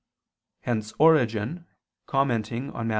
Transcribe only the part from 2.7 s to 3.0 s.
on Matt.